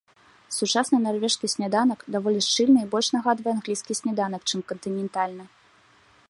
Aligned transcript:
Сучасны 0.55 0.97
нарвежскі 1.01 1.49
сняданак 1.53 1.99
даволі 2.15 2.39
шчыльны 2.47 2.79
і 2.85 2.89
больш 2.95 3.07
нагадвае 3.17 3.53
англійскі 3.59 3.93
сняданак, 4.01 4.41
чым 4.49 4.59
кантынентальны. 4.73 5.45